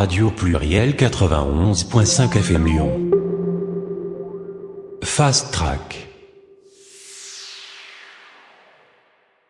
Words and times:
Radio 0.00 0.30
Pluriel 0.30 0.94
91.5 0.94 2.38
FM 2.38 2.64
Lyon. 2.64 3.10
Fast 5.02 5.52
Track. 5.52 6.08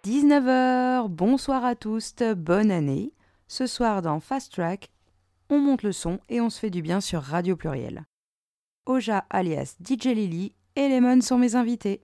19h, 0.04 1.06
bonsoir 1.06 1.64
à 1.64 1.76
tous, 1.76 2.16
bonne 2.36 2.72
année. 2.72 3.12
Ce 3.46 3.68
soir 3.68 4.02
dans 4.02 4.18
Fast 4.18 4.52
Track, 4.54 4.90
on 5.50 5.60
monte 5.60 5.84
le 5.84 5.92
son 5.92 6.18
et 6.28 6.40
on 6.40 6.50
se 6.50 6.58
fait 6.58 6.70
du 6.70 6.82
bien 6.82 7.00
sur 7.00 7.22
Radio 7.22 7.54
Pluriel. 7.54 8.02
Oja 8.86 9.24
alias 9.30 9.76
DJ 9.80 10.06
Lily 10.06 10.56
et 10.74 10.88
Lemon 10.88 11.20
sont 11.20 11.38
mes 11.38 11.54
invités. 11.54 12.02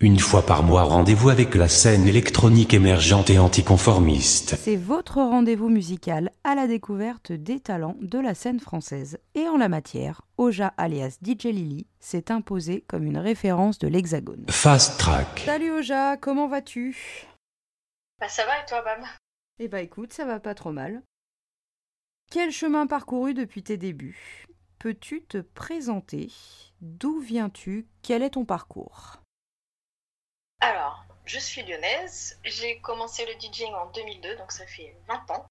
Une 0.00 0.20
fois 0.20 0.46
par 0.46 0.62
mois, 0.62 0.84
rendez-vous 0.84 1.28
avec 1.28 1.56
la 1.56 1.66
scène 1.66 2.06
électronique 2.06 2.72
émergente 2.72 3.30
et 3.30 3.40
anticonformiste. 3.40 4.54
C'est 4.54 4.76
votre 4.76 5.16
rendez-vous 5.16 5.68
musical 5.70 6.30
à 6.44 6.54
la 6.54 6.68
découverte 6.68 7.32
des 7.32 7.58
talents 7.58 7.96
de 8.00 8.20
la 8.20 8.34
scène 8.36 8.60
française. 8.60 9.18
Et 9.34 9.48
en 9.48 9.56
la 9.56 9.68
matière, 9.68 10.22
Oja 10.36 10.72
alias 10.76 11.18
DJ 11.20 11.46
Lily 11.46 11.86
s'est 11.98 12.30
imposé 12.30 12.84
comme 12.86 13.06
une 13.06 13.18
référence 13.18 13.80
de 13.80 13.88
l'Hexagone. 13.88 14.46
Fast 14.50 15.00
Track. 15.00 15.42
Salut 15.44 15.72
Oja, 15.72 16.16
comment 16.16 16.46
vas-tu? 16.46 16.96
Bah 18.20 18.28
ça 18.28 18.46
va 18.46 18.52
et 18.62 18.66
toi 18.68 18.82
Bam? 18.82 19.04
Eh 19.58 19.66
bah 19.66 19.80
écoute, 19.80 20.12
ça 20.12 20.24
va 20.24 20.38
pas 20.38 20.54
trop 20.54 20.70
mal. 20.70 21.02
Quel 22.30 22.52
chemin 22.52 22.86
parcouru 22.86 23.34
depuis 23.34 23.64
tes 23.64 23.76
débuts? 23.76 24.46
Peux-tu 24.78 25.22
te 25.22 25.38
présenter? 25.38 26.30
D'où 26.82 27.18
viens-tu? 27.18 27.88
Quel 28.02 28.22
est 28.22 28.30
ton 28.30 28.44
parcours? 28.44 29.16
Alors, 30.60 31.04
je 31.24 31.38
suis 31.38 31.62
lyonnaise. 31.62 32.38
J'ai 32.44 32.80
commencé 32.80 33.24
le 33.26 33.38
DJing 33.38 33.72
en 33.74 33.86
2002, 33.90 34.36
donc 34.36 34.52
ça 34.52 34.66
fait 34.66 34.96
20 35.06 35.30
ans. 35.30 35.46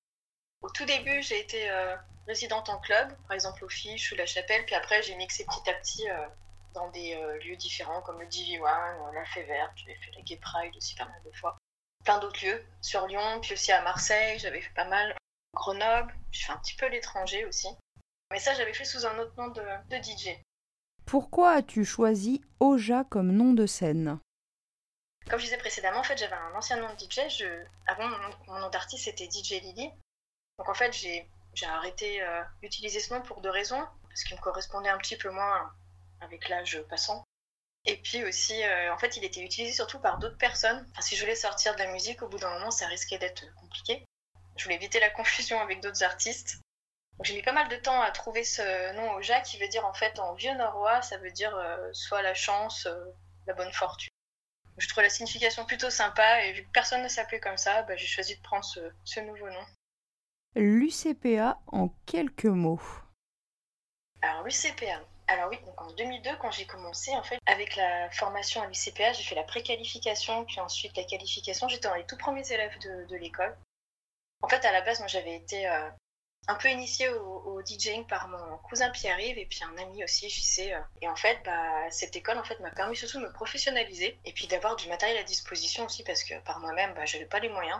Au 0.61 0.69
tout 0.69 0.85
début, 0.85 1.21
j'ai 1.21 1.39
été 1.39 1.69
euh, 1.69 1.95
résidente 2.27 2.69
en 2.69 2.77
club, 2.79 3.15
par 3.23 3.33
exemple 3.33 3.63
au 3.63 3.69
Fiche 3.69 4.11
ou 4.11 4.15
la 4.15 4.25
Chapelle, 4.25 4.65
puis 4.65 4.75
après 4.75 5.01
j'ai 5.01 5.15
mixé 5.15 5.45
petit 5.45 5.69
à 5.69 5.73
petit 5.73 6.09
euh, 6.09 6.27
dans 6.73 6.89
des 6.91 7.15
euh, 7.15 7.37
lieux 7.39 7.55
différents 7.55 8.01
comme 8.01 8.19
le 8.19 8.27
DV1, 8.27 8.59
euh, 8.61 9.13
la 9.13 9.25
Fée 9.25 9.43
Verte, 9.43 9.71
j'avais 9.77 9.95
fait 9.95 10.11
la 10.15 10.21
Gay 10.21 10.37
Pride 10.37 10.75
aussi 10.75 10.95
pas 10.95 11.05
mal 11.05 11.21
de 11.25 11.31
fois. 11.31 11.57
Plein 12.03 12.19
d'autres 12.19 12.45
lieux, 12.45 12.63
sur 12.81 13.07
Lyon, 13.07 13.39
puis 13.41 13.53
aussi 13.53 13.71
à 13.71 13.81
Marseille, 13.81 14.37
j'avais 14.39 14.61
fait 14.61 14.73
pas 14.75 14.87
mal. 14.87 15.15
Grenoble, 15.55 16.13
j'ai 16.31 16.45
fait 16.45 16.51
un 16.51 16.57
petit 16.57 16.75
peu 16.75 16.87
l'étranger 16.87 17.45
aussi. 17.45 17.67
Mais 18.31 18.39
ça, 18.39 18.53
j'avais 18.53 18.73
fait 18.73 18.85
sous 18.85 19.05
un 19.05 19.17
autre 19.17 19.33
nom 19.37 19.47
de, 19.47 19.63
de 19.89 19.95
DJ. 19.95 20.37
Pourquoi 21.05 21.53
as-tu 21.53 21.85
choisi 21.85 22.41
Oja 22.59 23.05
comme 23.09 23.31
nom 23.31 23.53
de 23.53 23.65
scène? 23.65 24.19
Comme 25.29 25.39
je 25.39 25.45
disais 25.45 25.57
précédemment, 25.57 25.99
en 25.99 26.03
fait, 26.03 26.17
j'avais 26.17 26.35
un 26.35 26.55
ancien 26.55 26.77
nom 26.77 26.87
de 26.93 26.99
DJ. 26.99 27.43
Avant, 27.85 28.07
mon, 28.47 28.59
nom 28.59 28.69
d'artiste, 28.69 29.05
c'était 29.05 29.29
DJ 29.29 29.61
Lily. 29.61 29.91
Donc, 30.57 30.69
en 30.69 30.73
fait, 30.73 30.93
j'ai 30.93 31.27
arrêté 31.65 32.21
euh, 32.21 32.41
d'utiliser 32.61 32.99
ce 32.99 33.13
nom 33.13 33.21
pour 33.21 33.41
deux 33.41 33.49
raisons. 33.49 33.85
Parce 34.07 34.23
qu'il 34.23 34.37
me 34.37 34.41
correspondait 34.41 34.89
un 34.89 34.97
petit 34.97 35.17
peu 35.17 35.29
moins 35.29 35.71
avec 36.21 36.47
l'âge 36.47 36.81
passant. 36.89 37.23
Et 37.85 37.97
puis 37.97 38.23
aussi, 38.23 38.63
euh, 38.63 38.93
en 38.93 38.97
fait, 38.97 39.17
il 39.17 39.23
était 39.23 39.41
utilisé 39.41 39.73
surtout 39.73 39.99
par 39.99 40.17
d'autres 40.17 40.37
personnes. 40.37 40.85
Enfin, 40.91 41.01
si 41.01 41.15
je 41.15 41.21
voulais 41.21 41.35
sortir 41.35 41.73
de 41.73 41.79
la 41.79 41.91
musique, 41.91 42.21
au 42.21 42.27
bout 42.27 42.39
d'un 42.39 42.49
moment, 42.51 42.71
ça 42.71 42.87
risquait 42.87 43.17
d'être 43.17 43.53
compliqué. 43.55 44.05
Je 44.55 44.63
voulais 44.63 44.75
éviter 44.75 44.99
la 44.99 45.09
confusion 45.11 45.59
avec 45.59 45.81
d'autres 45.81 46.03
artistes. 46.03 46.57
J'ai 47.23 47.35
mis 47.35 47.41
pas 47.41 47.51
mal 47.51 47.67
de 47.67 47.75
temps 47.75 48.01
à 48.01 48.11
trouver 48.11 48.43
ce 48.43 48.93
nom 48.93 49.13
Oja 49.15 49.41
qui 49.41 49.57
veut 49.57 49.67
dire 49.67 49.85
en 49.85 49.93
fait 49.93 50.19
en 50.19 50.35
vieux 50.35 50.53
norrois, 50.53 51.01
ça 51.01 51.17
veut 51.17 51.31
dire 51.31 51.55
euh, 51.55 51.89
soit 51.91 52.21
la 52.21 52.35
chance, 52.35 52.87
la 53.47 53.53
bonne 53.53 53.73
fortune. 53.73 54.11
Je 54.77 54.87
trouve 54.87 55.03
la 55.03 55.09
signification 55.09 55.65
plutôt 55.65 55.89
sympa 55.89 56.43
et 56.45 56.53
vu 56.53 56.63
que 56.63 56.71
personne 56.71 57.03
ne 57.03 57.07
s'appelait 57.07 57.39
comme 57.39 57.57
ça, 57.57 57.83
bah, 57.83 57.95
j'ai 57.95 58.07
choisi 58.07 58.35
de 58.35 58.41
prendre 58.41 58.63
ce, 58.63 58.79
ce 59.03 59.19
nouveau 59.19 59.49
nom. 59.49 59.65
L'UCPA 60.55 61.59
en 61.67 61.89
quelques 62.05 62.45
mots. 62.45 62.81
Alors 64.21 64.43
l'UCPA. 64.43 65.01
Alors 65.27 65.49
oui, 65.49 65.57
donc 65.65 65.79
en 65.81 65.91
2002, 65.91 66.37
quand 66.39 66.51
j'ai 66.51 66.65
commencé, 66.65 67.11
en 67.15 67.23
fait, 67.23 67.39
avec 67.45 67.75
la 67.75 68.09
formation 68.11 68.61
à 68.61 68.67
l'UCPA, 68.67 69.13
j'ai 69.13 69.23
fait 69.23 69.35
la 69.35 69.43
préqualification, 69.43 70.45
puis 70.45 70.59
ensuite 70.59 70.95
la 70.95 71.03
qualification. 71.03 71.67
J'étais 71.67 71.89
dans 71.89 71.95
les 71.95 72.05
tout 72.05 72.17
premiers 72.17 72.49
élèves 72.51 72.77
de, 72.79 73.05
de 73.05 73.15
l'école. 73.17 73.55
En 74.41 74.47
fait, 74.47 74.63
à 74.63 74.71
la 74.71 74.81
base, 74.81 74.99
moi, 74.99 75.07
j'avais 75.07 75.35
été 75.35 75.67
euh, 75.67 75.89
un 76.47 76.55
peu 76.55 76.69
initiée 76.69 77.09
au, 77.09 77.41
au 77.45 77.61
DJing 77.65 78.05
par 78.07 78.27
mon 78.29 78.57
cousin 78.69 78.89
Pierre-Yves 78.91 79.37
et 79.37 79.45
puis 79.45 79.59
un 79.63 79.77
ami 79.77 80.03
aussi, 80.03 80.29
JC. 80.29 80.71
euh. 80.71 80.79
Et 81.01 81.07
en 81.09 81.15
fait, 81.15 81.39
bah, 81.43 81.89
cette 81.91 82.15
école, 82.15 82.37
en 82.37 82.43
fait, 82.43 82.59
m'a 82.61 82.71
permis 82.71 82.95
surtout 82.95 83.19
de 83.19 83.25
me 83.25 83.33
professionnaliser 83.33 84.19
et 84.25 84.33
puis 84.33 84.47
d'avoir 84.47 84.75
du 84.75 84.87
matériel 84.87 85.17
à 85.17 85.23
disposition 85.23 85.85
aussi 85.85 86.03
parce 86.03 86.23
que 86.23 86.39
par 86.41 86.59
moi-même, 86.59 86.93
bah, 86.93 87.05
j'avais 87.05 87.25
pas 87.25 87.39
les 87.39 87.49
moyens. 87.49 87.79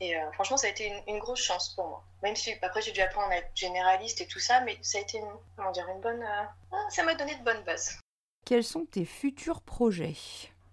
Et 0.00 0.16
euh, 0.16 0.32
franchement, 0.32 0.56
ça 0.56 0.66
a 0.66 0.70
été 0.70 0.86
une, 0.86 1.02
une 1.06 1.18
grosse 1.18 1.40
chance 1.42 1.74
pour 1.74 1.86
moi. 1.88 2.04
Même 2.22 2.34
si 2.34 2.52
après 2.62 2.82
j'ai 2.82 2.92
dû 2.92 3.00
apprendre 3.00 3.30
à 3.32 3.36
être 3.36 3.50
généraliste 3.54 4.20
et 4.20 4.26
tout 4.26 4.40
ça, 4.40 4.60
mais 4.60 4.78
ça 4.82 4.98
a 4.98 5.00
été 5.00 5.18
une, 5.18 5.32
comment 5.56 5.70
dire, 5.70 5.88
une 5.88 6.00
bonne. 6.00 6.22
euh, 6.22 6.44
ah, 6.72 6.86
ça 6.90 7.02
m'a 7.04 7.14
donné 7.14 7.34
de 7.36 7.44
bonnes 7.44 7.62
bases. 7.64 7.98
Quels 8.44 8.64
sont 8.64 8.84
tes 8.84 9.04
futurs 9.04 9.60
projets? 9.62 10.16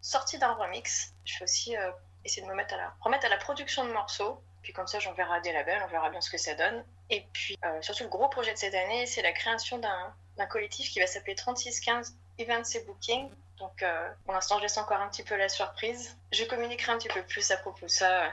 Sortie 0.02 0.40
d'un 0.40 0.54
remix, 0.54 1.14
je 1.26 1.38
vais 1.40 1.44
aussi 1.44 1.78
euh, 1.78 1.92
essayer 2.26 2.42
de 2.42 2.48
me 2.48 2.56
mettre 2.56 2.74
à 2.74 2.78
la, 2.78 2.96
remettre 3.02 3.26
à 3.26 3.30
la 3.30 3.38
production 3.38 3.86
de 3.86 3.92
morceaux. 3.92 4.42
Puis 4.62 4.74
comme 4.74 4.88
ça, 4.88 5.00
j'enverrai 5.00 5.38
à 5.38 5.40
des 5.40 5.52
labels, 5.52 5.82
on 5.86 5.88
verra 5.88 6.10
bien 6.10 6.22
ce 6.22 6.30
que 6.30 6.38
ça 6.38 6.54
donne. 6.56 6.84
Et 7.10 7.26
puis, 7.34 7.58
euh, 7.66 7.82
surtout, 7.82 8.04
le 8.04 8.10
gros 8.10 8.28
projet 8.30 8.54
de 8.54 8.58
cette 8.58 8.76
année, 8.76 9.06
c'est 9.06 9.22
la 9.22 9.32
création 9.32 9.78
d'un 9.78 10.14
d'un 10.40 10.48
collectif 10.48 10.90
qui 10.90 11.00
va 11.00 11.06
s'appeler 11.06 11.36
3615 11.36 12.16
Events 12.40 12.76
et 12.76 12.84
Booking. 12.86 13.30
Donc, 13.60 13.84
euh, 13.84 14.10
pour 14.24 14.34
l'instant, 14.34 14.58
je 14.58 14.64
laisse 14.64 14.78
encore 14.78 15.00
un 15.00 15.10
petit 15.10 15.24
peu 15.24 15.36
la 15.36 15.50
surprise. 15.50 16.18
Je 16.32 16.46
communiquerai 16.46 16.94
un 16.94 16.98
petit 16.98 17.10
peu 17.10 17.22
plus 17.24 17.52
à 17.52 17.58
propos 17.58 17.86
de 17.86 17.92
ça 17.92 18.24
euh, 18.24 18.30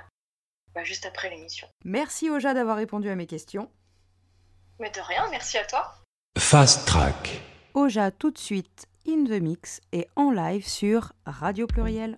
bah, 0.73 0.85
juste 0.85 1.05
après 1.05 1.29
l'émission. 1.29 1.69
Merci 1.85 2.31
Oja 2.31 2.55
d'avoir 2.55 2.77
répondu 2.77 3.11
à 3.11 3.17
mes 3.17 3.27
questions. 3.27 3.69
Mais 4.79 4.91
de 4.91 5.01
rien, 5.01 5.27
merci 5.31 5.59
à 5.59 5.65
toi. 5.65 5.95
Fast 6.39 6.87
Track. 6.87 7.41
Oja 7.75 8.11
tout 8.13 8.31
de 8.31 8.39
suite 8.39 8.87
in 9.09 9.25
the 9.25 9.41
mix 9.43 9.81
et 9.93 10.07
en 10.15 10.31
live 10.31 10.67
sur 10.67 11.13
Radio 11.27 11.67
Pluriel. 11.67 12.15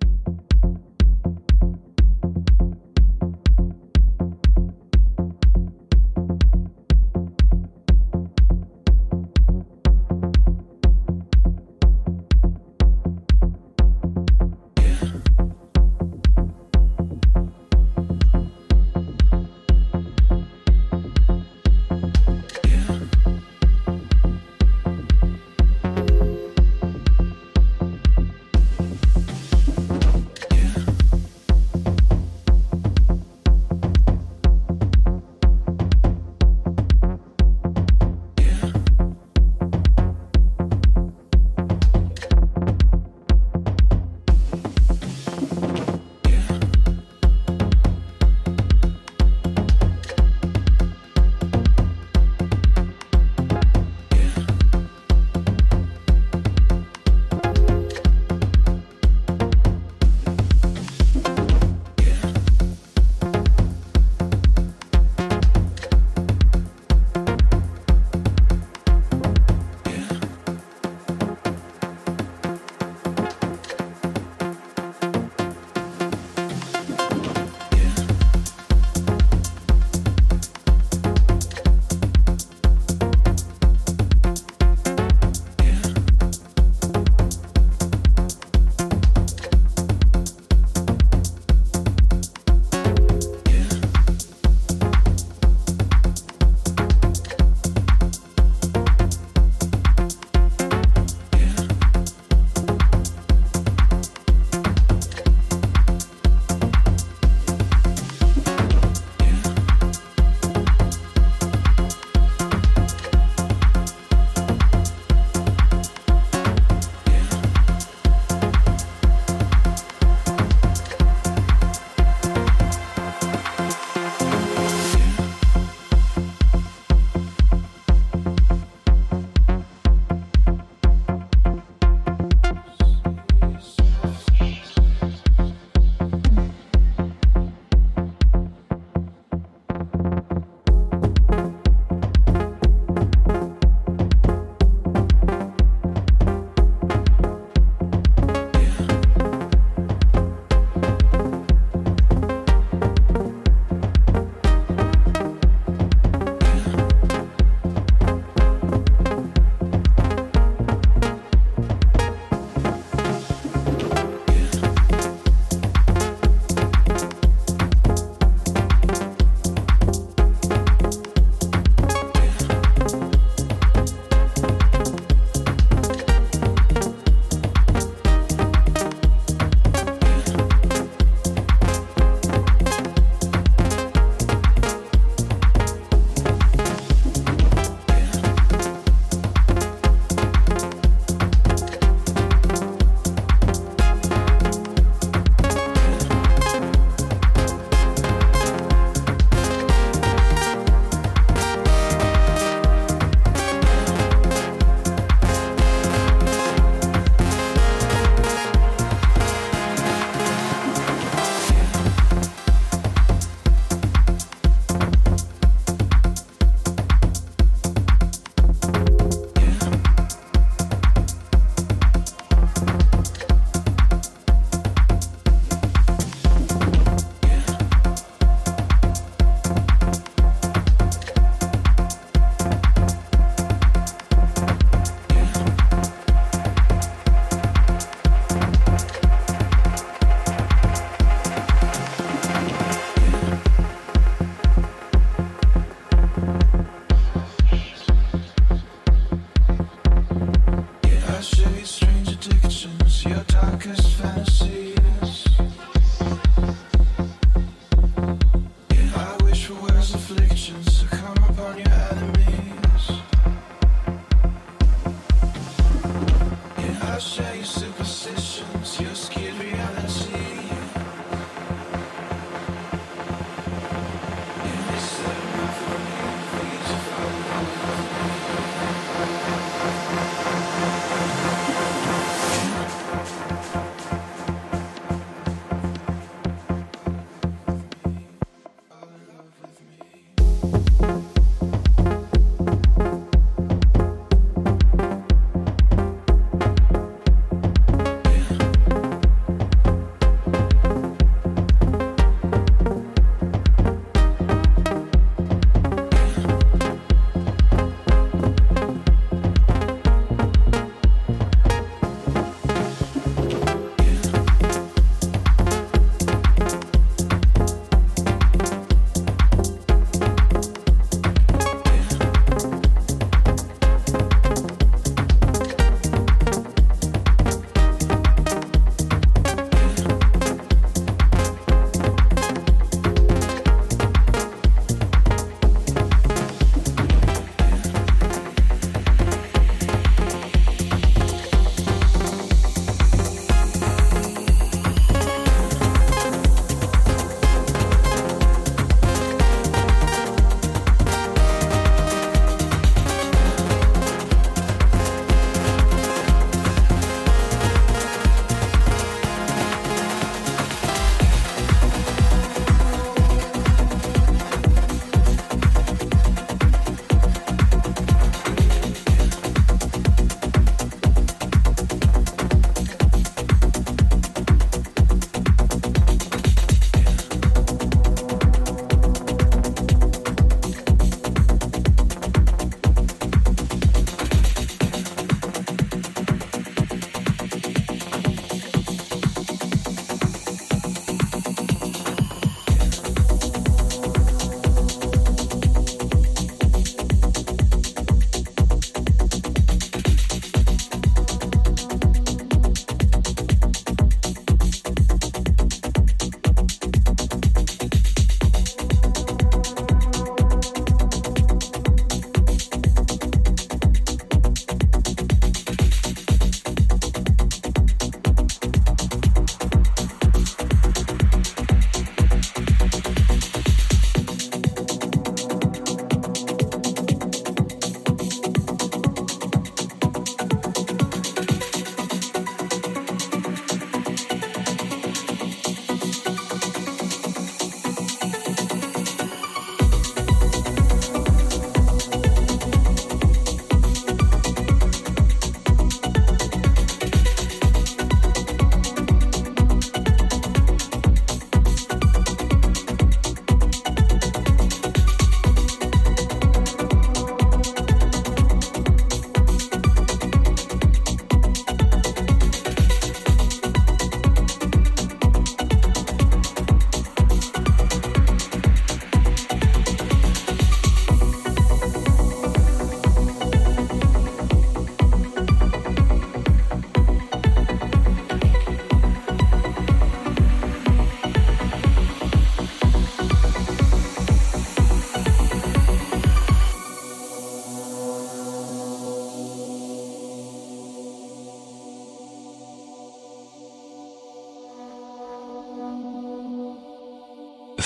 superstitions, 267.79 268.79
your 268.79 268.95
skid 268.95 269.33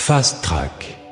Fast 0.05 0.43
Track 0.43 1.02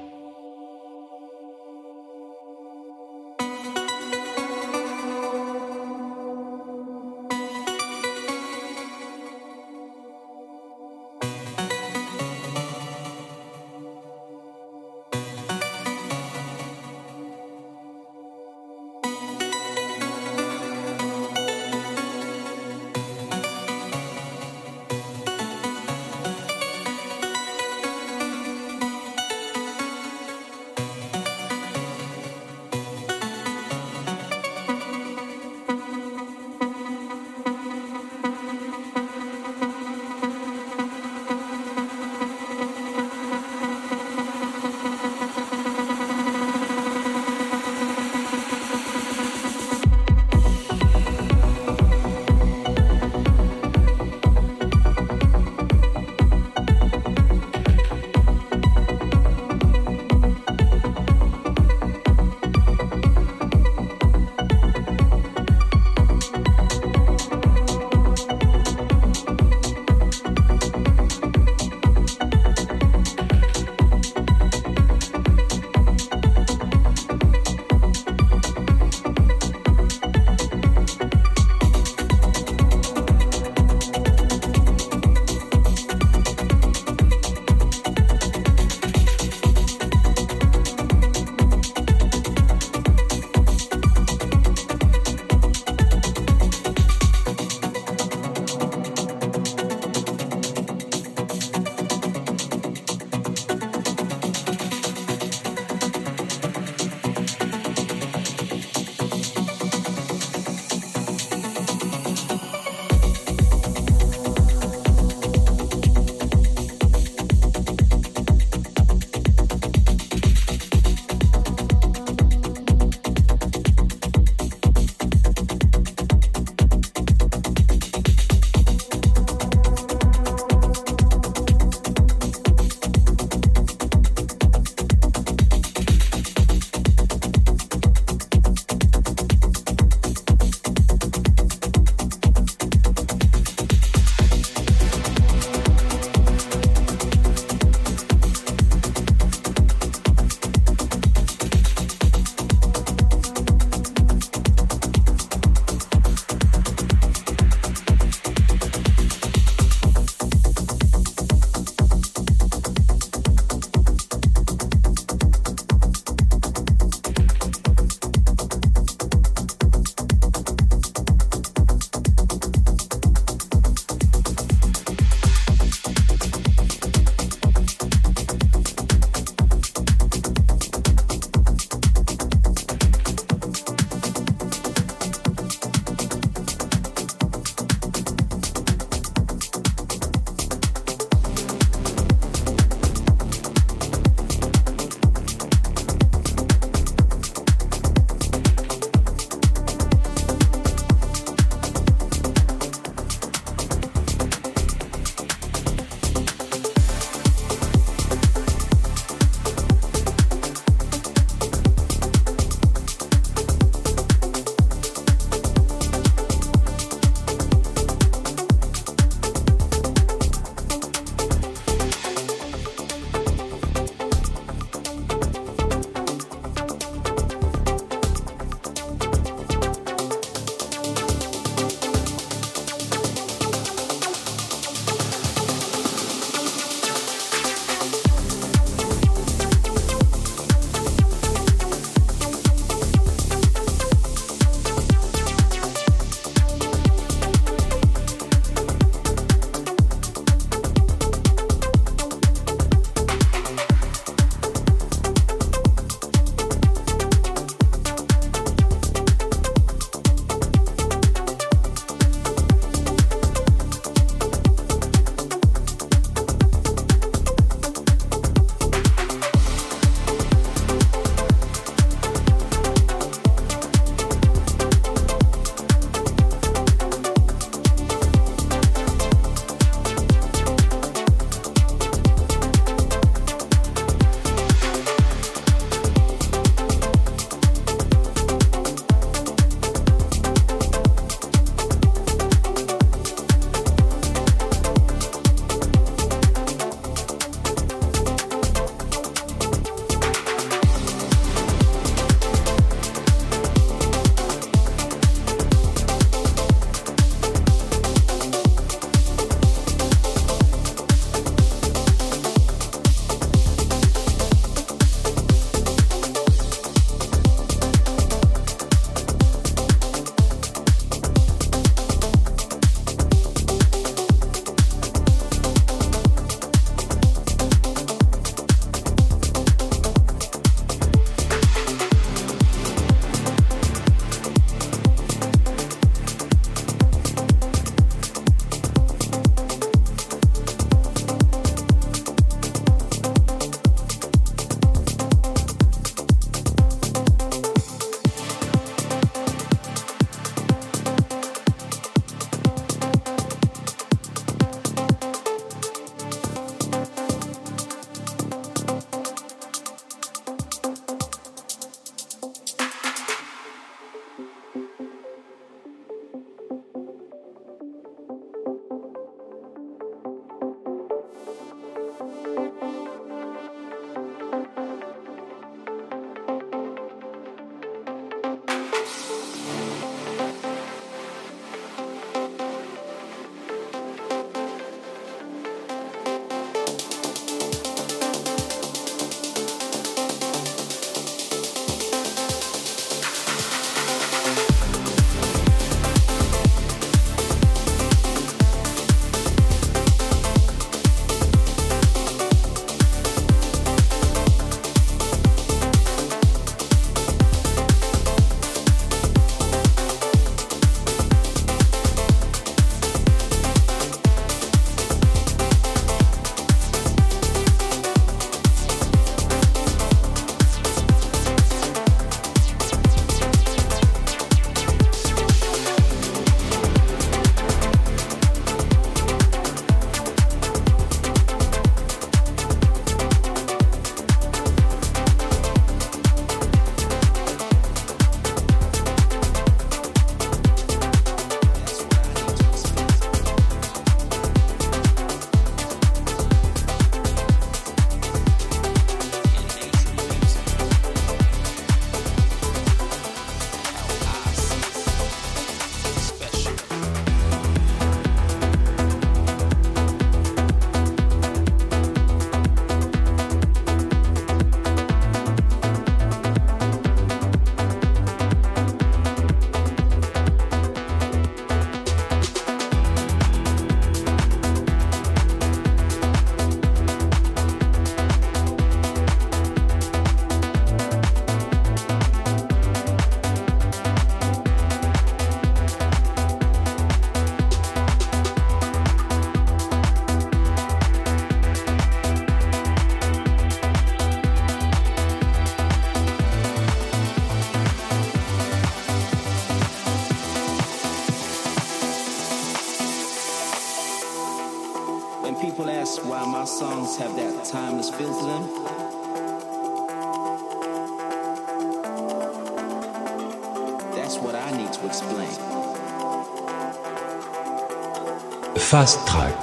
Fast 518.69 519.05
Track. 519.05 519.35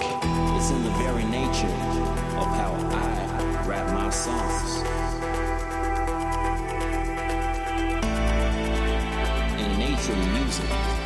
It's 0.56 0.70
in 0.70 0.82
the 0.84 0.90
very 0.90 1.24
nature 1.24 1.66
of 2.38 2.48
how 2.56 2.72
I 2.90 3.66
rap 3.66 3.92
my 3.92 4.08
songs. 4.08 4.82
In 9.60 9.78
nature 9.78 10.16
music. 10.32 10.97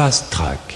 Fast 0.00 0.32
Track. 0.32 0.69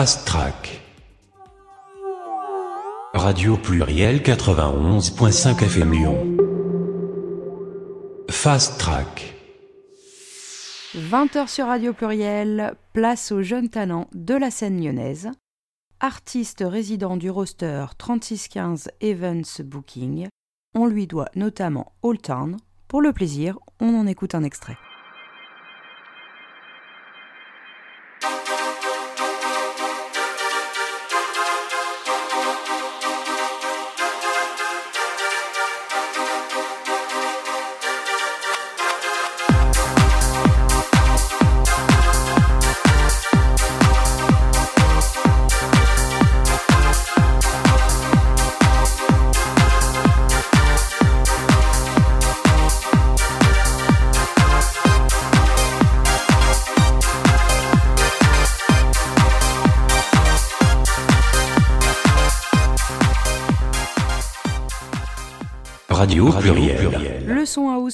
Fast 0.00 0.26
Track. 0.26 0.80
Radio 3.12 3.58
Pluriel 3.58 4.22
91.5 4.22 5.62
FM 5.62 5.92
Lyon. 5.92 6.36
Fast 8.30 8.80
Track. 8.80 9.34
20h 10.96 11.48
sur 11.48 11.66
Radio 11.66 11.92
Pluriel, 11.92 12.76
place 12.94 13.30
aux 13.30 13.42
jeunes 13.42 13.68
talents 13.68 14.08
de 14.14 14.32
la 14.32 14.50
scène 14.50 14.82
lyonnaise. 14.82 15.28
Artiste 16.00 16.64
résident 16.66 17.18
du 17.18 17.28
roster 17.28 17.84
3615 17.98 18.88
Evans 19.02 19.44
Booking, 19.62 20.28
on 20.74 20.86
lui 20.86 21.06
doit 21.06 21.28
notamment 21.34 21.92
Old 22.00 22.22
Town. 22.22 22.56
Pour 22.88 23.02
le 23.02 23.12
plaisir, 23.12 23.58
on 23.80 23.94
en 23.94 24.06
écoute 24.06 24.34
un 24.34 24.44
extrait. 24.44 24.78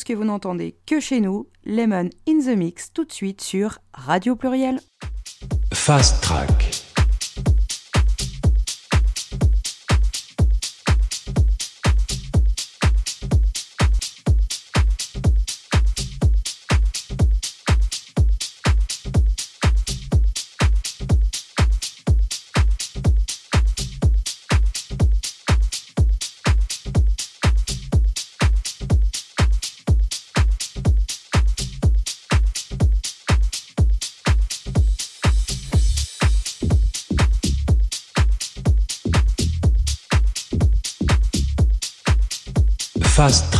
Que 0.05 0.13
vous 0.13 0.25
n'entendez 0.25 0.77
que 0.87 1.01
chez 1.01 1.21
nous, 1.21 1.49
Lemon 1.65 2.11
in 2.29 2.41
the 2.41 2.57
Mix, 2.57 2.93
tout 2.93 3.05
de 3.05 3.13
suite 3.13 3.41
sur 3.41 3.79
Radio 3.95 4.37
Pluriel. 4.37 4.81
Fast 5.73 6.23
Track. 6.23 6.86
Fast 43.27 43.56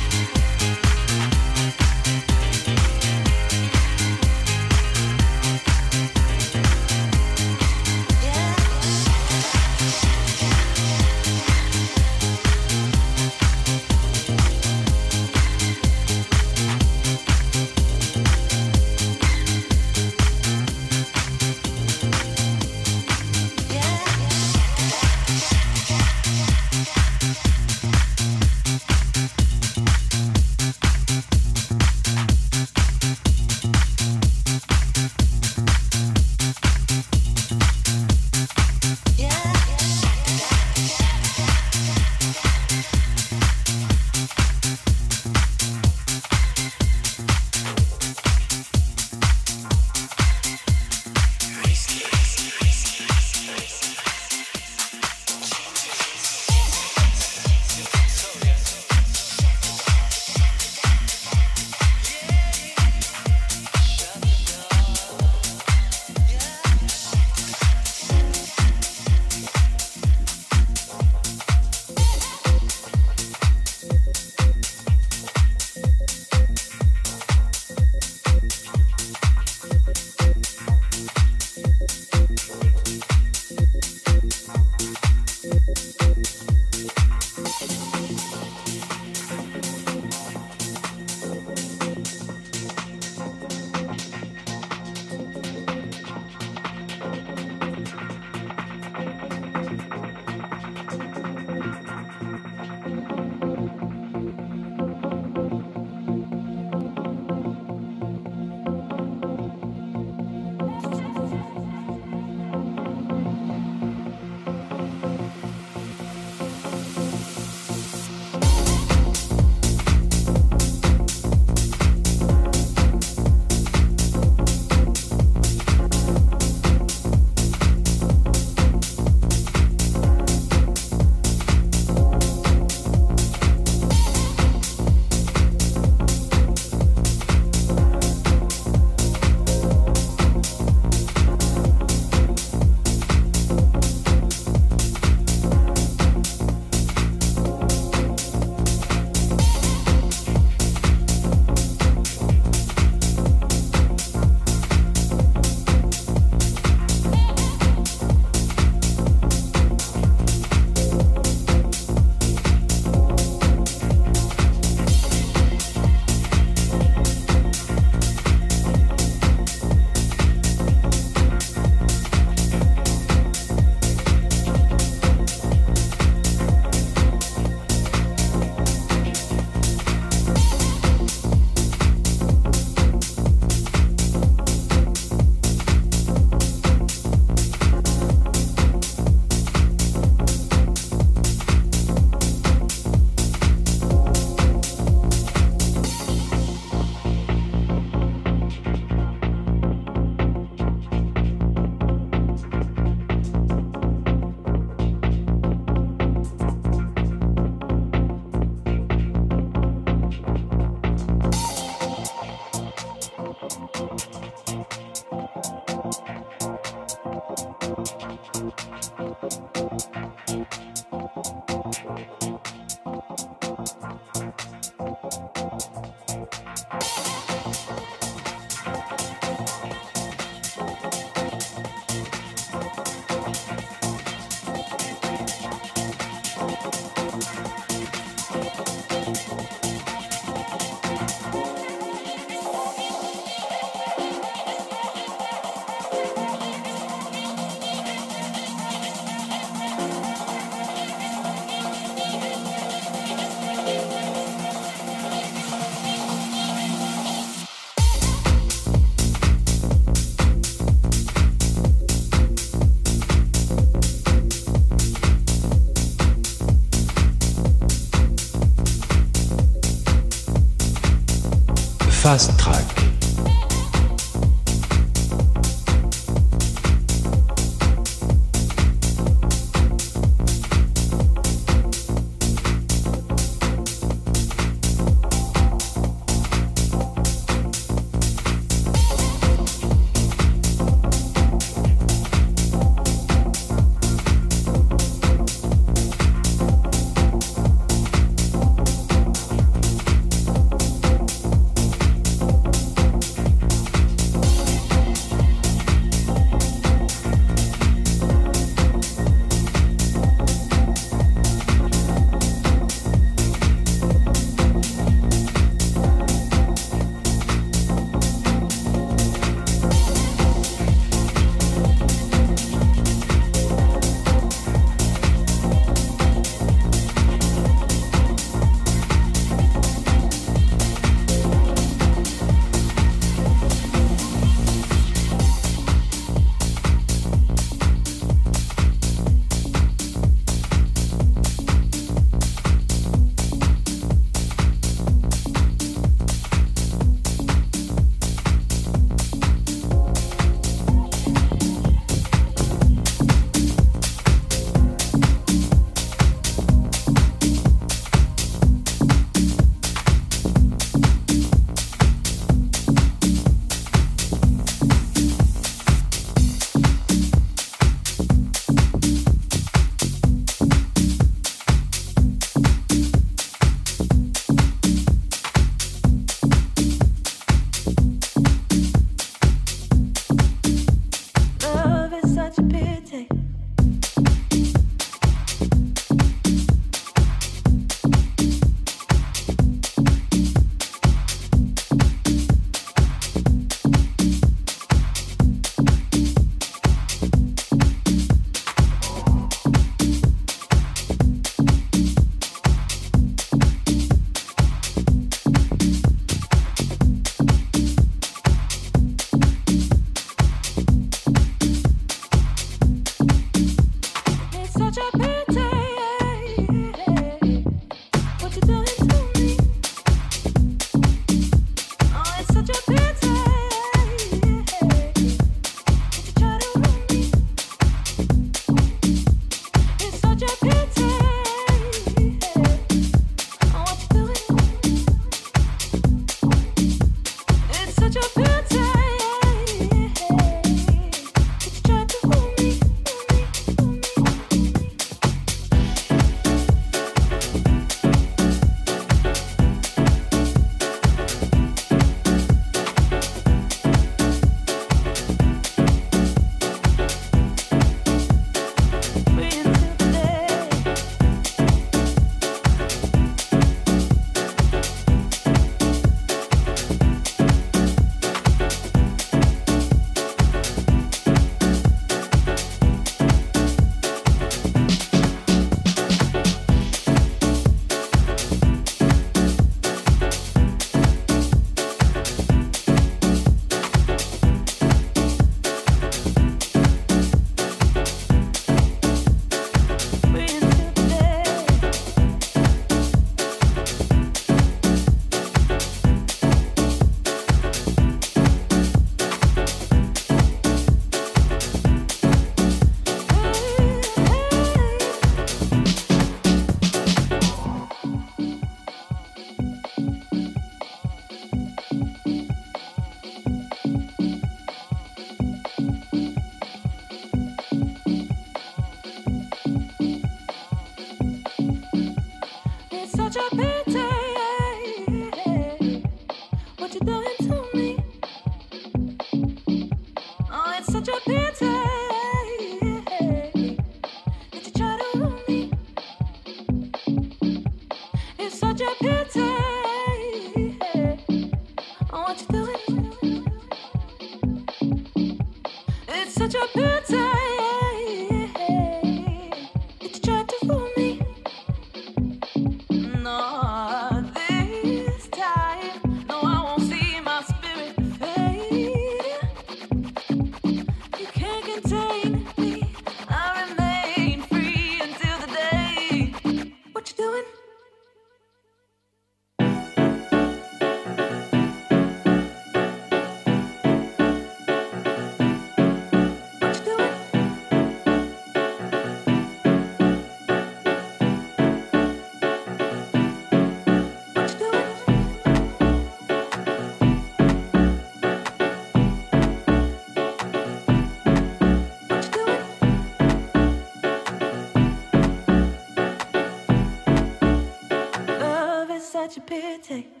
pity. 599.31 600.00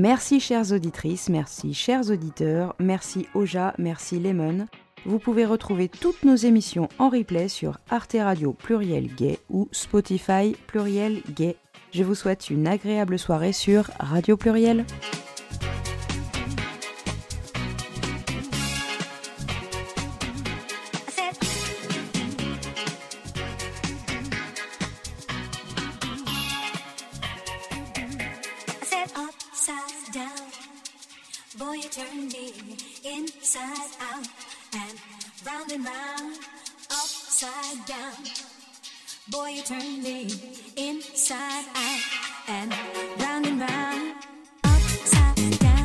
Merci 0.00 0.40
chères 0.40 0.72
auditrices, 0.72 1.28
merci 1.28 1.74
chers 1.74 2.10
auditeurs, 2.10 2.74
merci 2.78 3.26
Oja, 3.34 3.74
merci 3.76 4.18
Lemon. 4.18 4.66
Vous 5.04 5.18
pouvez 5.18 5.44
retrouver 5.44 5.90
toutes 5.90 6.24
nos 6.24 6.36
émissions 6.36 6.88
en 6.98 7.10
replay 7.10 7.48
sur 7.48 7.76
Arte 7.90 8.16
Radio 8.18 8.54
Pluriel 8.54 9.14
Gay 9.14 9.38
ou 9.50 9.68
Spotify 9.72 10.56
Pluriel 10.68 11.20
Gay. 11.36 11.56
Je 11.92 12.02
vous 12.02 12.14
souhaite 12.14 12.48
une 12.48 12.66
agréable 12.66 13.18
soirée 13.18 13.52
sur 13.52 13.90
Radio 14.00 14.38
Pluriel. 14.38 14.86
Inside 33.50 33.96
out 34.00 34.28
and 34.74 35.00
round 35.44 35.72
and 35.72 35.84
round, 35.84 36.38
upside 36.88 37.84
down. 37.84 38.12
Boy, 39.28 39.48
you 39.48 39.62
turn 39.62 40.02
me 40.04 40.28
inside 40.76 41.64
out 41.74 42.00
and 42.46 42.72
round 43.18 43.46
and 43.46 43.60
round, 43.60 44.14
upside 44.62 45.58
down. 45.58 45.79